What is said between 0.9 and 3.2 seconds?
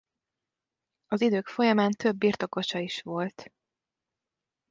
Az idők folyamán több birtokosa is